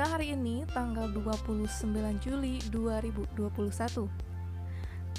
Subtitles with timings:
[0.00, 1.60] berita hari ini tanggal 29
[2.24, 4.08] Juli 2021.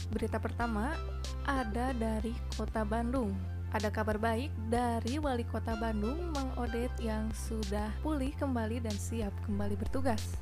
[0.10, 0.98] Berita pertama
[1.46, 3.30] ada dari Kota Bandung.
[3.70, 9.30] Ada kabar baik dari Wali Kota Bandung, Mang Odet yang sudah pulih kembali dan siap
[9.46, 10.34] kembali bertugas.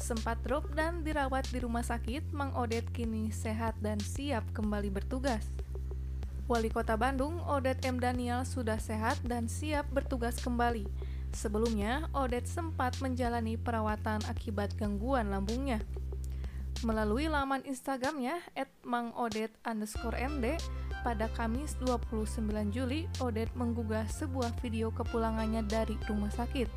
[0.00, 5.44] Sempat drop dan dirawat di rumah sakit, Mang Odet kini sehat dan siap kembali bertugas.
[6.48, 8.00] Wali Kota Bandung, Odet M.
[8.00, 11.11] Daniel sudah sehat dan siap bertugas kembali.
[11.32, 15.80] Sebelumnya, Odet sempat menjalani perawatan akibat gangguan lambungnya.
[16.84, 18.38] Melalui laman Instagramnya,
[18.84, 20.60] @mangodet underscore md,
[21.02, 26.70] pada Kamis 29 Juli, Odet menggugah sebuah video kepulangannya dari rumah sakit.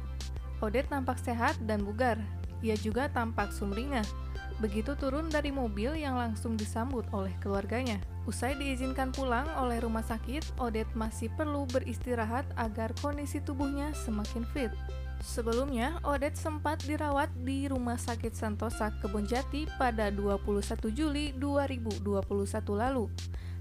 [0.64, 2.17] Odet nampak sehat dan bugar.
[2.66, 4.25] Ia juga tampak sumringah.
[4.64, 8.00] Begitu turun dari mobil yang langsung disambut oleh keluarganya.
[8.23, 14.72] Usai diizinkan pulang oleh rumah sakit, Odet masih perlu beristirahat agar kondisi tubuhnya semakin fit.
[15.20, 22.00] Sebelumnya, Odet sempat dirawat di Rumah Sakit Santosa Kebonjati pada 21 Juli 2021
[22.76, 23.08] lalu.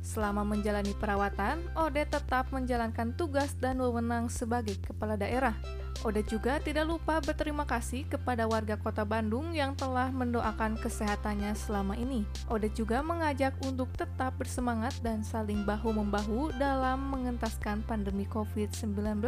[0.04, 5.56] Selama menjalani perawatan, Odet tetap menjalankan tugas dan wewenang sebagai kepala daerah.
[6.02, 11.94] Odet juga tidak lupa berterima kasih kepada warga kota Bandung yang telah mendoakan kesehatannya selama
[11.94, 12.26] ini.
[12.50, 19.22] Odet juga mengajak untuk tetap bersemangat dan saling bahu-membahu dalam mengentaskan pandemi COVID-19.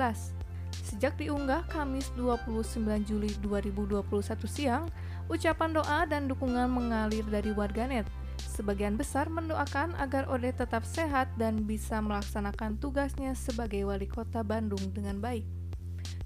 [0.85, 4.03] Sejak diunggah Kamis 29 Juli 2021
[4.45, 4.85] siang,
[5.31, 8.05] ucapan doa dan dukungan mengalir dari warganet.
[8.37, 14.81] Sebagian besar mendoakan agar Ode tetap sehat dan bisa melaksanakan tugasnya sebagai wali kota Bandung
[14.93, 15.56] dengan baik.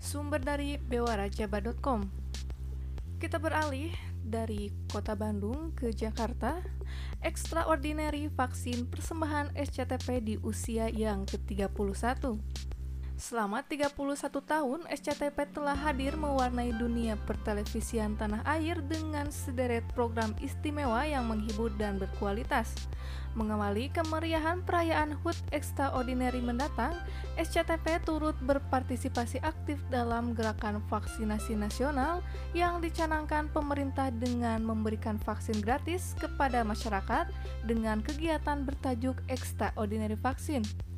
[0.00, 2.09] Sumber dari bewarajaba.com
[3.20, 3.92] Kita beralih
[4.25, 6.61] dari kota Bandung ke Jakarta.
[7.20, 12.39] Extraordinary vaksin persembahan SCTP di usia yang ke-31.
[13.20, 13.92] Selama 31
[14.40, 21.68] tahun, SCTP telah hadir mewarnai dunia pertelevisian tanah air dengan sederet program istimewa yang menghibur
[21.77, 22.72] dan berkualitas.
[23.36, 26.96] Mengawali kemeriahan perayaan HUT Extraordinary mendatang,
[27.36, 32.24] SCTP turut berpartisipasi aktif dalam gerakan vaksinasi nasional
[32.56, 37.28] yang dicanangkan pemerintah dengan memberikan vaksin gratis kepada masyarakat
[37.68, 40.89] dengan kegiatan bertajuk Extraordinary Vaksin.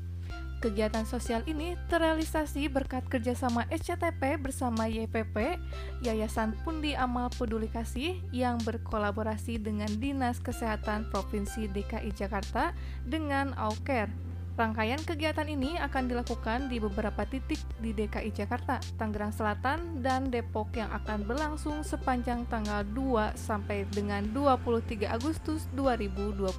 [0.63, 5.59] Kegiatan sosial ini terrealisasi berkat kerjasama SCTP bersama YPP,
[6.07, 14.32] Yayasan Pundi Amal Peduli Kasih, yang berkolaborasi dengan Dinas Kesehatan Provinsi DKI Jakarta dengan Auker.
[14.53, 20.77] Rangkaian kegiatan ini akan dilakukan di beberapa titik di DKI Jakarta, Tangerang Selatan, dan Depok
[20.77, 26.53] yang akan berlangsung sepanjang tanggal 2 sampai dengan 23 Agustus 2021.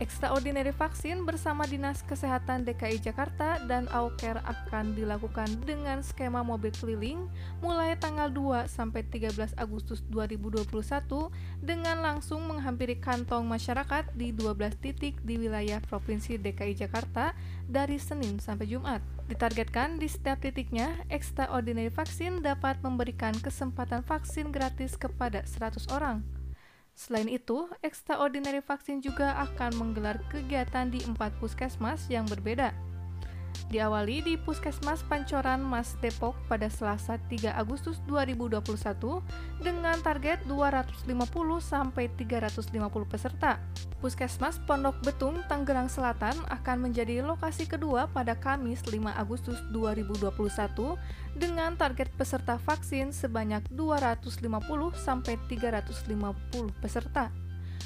[0.00, 7.28] Extraordinary vaksin bersama Dinas Kesehatan DKI Jakarta dan Auker akan dilakukan dengan skema mobil keliling
[7.60, 10.64] mulai tanggal 2 sampai 13 Agustus 2021
[11.60, 17.34] dengan langsung menghampiri kantong masyarakat di 12 titik di wilayah Provinsi DKI Jakarta Jakarta
[17.66, 19.02] dari Senin sampai Jumat.
[19.26, 26.22] Ditargetkan di setiap titiknya, Extraordinary Vaksin dapat memberikan kesempatan vaksin gratis kepada 100 orang.
[26.94, 32.70] Selain itu, Extraordinary Vaksin juga akan menggelar kegiatan di empat puskesmas yang berbeda,
[33.72, 38.60] Diawali di Puskesmas Pancoran Mas Depok pada Selasa 3 Agustus 2021
[39.64, 41.08] dengan target 250
[41.58, 42.68] sampai 350
[43.08, 43.56] peserta.
[44.04, 50.28] Puskesmas Pondok Betung Tangerang Selatan akan menjadi lokasi kedua pada Kamis 5 Agustus 2021
[51.38, 54.44] dengan target peserta vaksin sebanyak 250
[54.98, 57.41] sampai 350 peserta.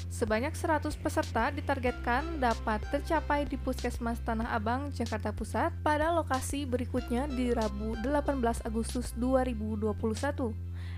[0.07, 7.29] Sebanyak 100 peserta ditargetkan dapat tercapai di Puskesmas Tanah Abang, Jakarta Pusat pada lokasi berikutnya
[7.29, 10.53] di Rabu 18 Agustus 2021.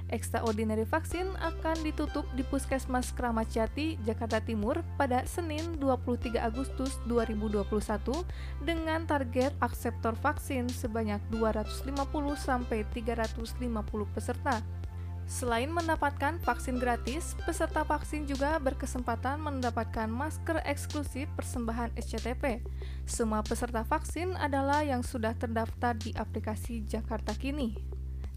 [0.09, 8.25] Extraordinary vaksin akan ditutup di Puskesmas Keramat Jati, Jakarta Timur pada Senin 23 Agustus 2021
[8.65, 11.93] dengan target akseptor vaksin sebanyak 250
[12.39, 13.61] sampai 350
[14.15, 14.78] peserta.
[15.29, 22.65] Selain mendapatkan vaksin gratis, peserta vaksin juga berkesempatan mendapatkan masker eksklusif persembahan SCTP.
[23.05, 27.77] Semua peserta vaksin adalah yang sudah terdaftar di aplikasi Jakarta Kini.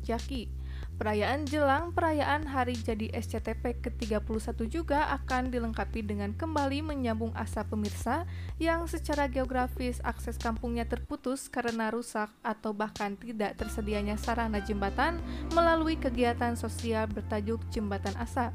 [0.05, 0.53] Jaki,
[1.01, 8.29] Perayaan jelang perayaan hari jadi SCTP ke-31 juga akan dilengkapi dengan kembali menyambung asa pemirsa
[8.61, 15.19] yang secara geografis akses kampungnya terputus karena rusak atau bahkan tidak tersedianya sarana jembatan
[15.57, 18.55] melalui kegiatan sosial bertajuk Jembatan Asa.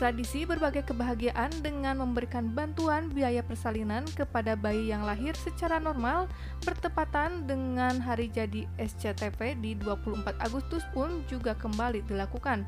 [0.00, 6.26] Tradisi berbagai kebahagiaan dengan memberikan bantuan biaya persalinan kepada bayi yang lahir secara normal
[6.64, 12.64] bertepatan dengan hari jadi SCTV di 24 Agustus pun juga kembali dilakukan.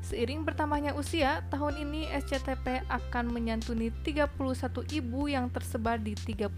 [0.00, 4.32] Seiring bertambahnya usia, tahun ini SCTP akan menyantuni 31
[4.90, 6.50] ibu yang tersebar di 31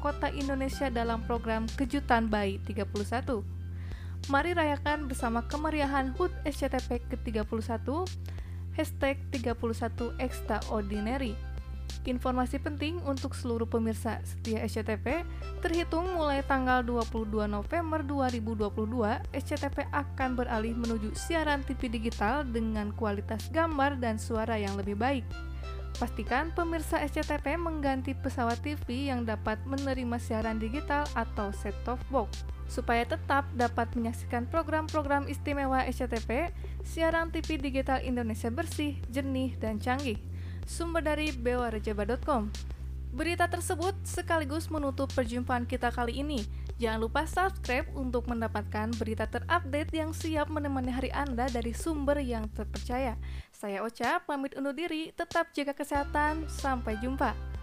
[0.00, 3.44] kota Indonesia dalam program Kejutan Bayi 31.
[4.26, 7.84] Mari rayakan bersama kemeriahan HUT SCTP ke-31,
[8.76, 11.32] hashtag 31 Extraordinary.
[12.06, 15.26] Informasi penting untuk seluruh pemirsa setia SCTP,
[15.58, 23.50] terhitung mulai tanggal 22 November 2022, SCTP akan beralih menuju siaran TV digital dengan kualitas
[23.50, 25.26] gambar dan suara yang lebih baik.
[25.98, 32.55] Pastikan pemirsa SCTP mengganti pesawat TV yang dapat menerima siaran digital atau set-top box.
[32.66, 36.50] Supaya tetap dapat menyaksikan program-program istimewa SCTP,
[36.82, 40.18] siaran TV digital Indonesia bersih, jernih, dan canggih
[40.66, 42.50] sumber dari bewarejaba.com.
[43.16, 46.44] Berita tersebut sekaligus menutup perjumpaan kita kali ini.
[46.76, 52.52] Jangan lupa subscribe untuk mendapatkan berita terupdate yang siap menemani hari Anda dari sumber yang
[52.52, 53.16] terpercaya.
[53.48, 57.55] Saya Ocha, pamit undur diri, tetap jaga kesehatan, sampai jumpa.